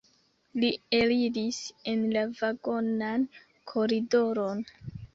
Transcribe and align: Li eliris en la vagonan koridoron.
Li 0.63 0.71
eliris 0.99 1.59
en 1.93 2.03
la 2.17 2.25
vagonan 2.41 3.31
koridoron. 3.75 4.69